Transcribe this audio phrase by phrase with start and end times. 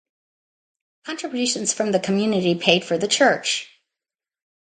[1.05, 3.69] Contributions from the community paid for the church.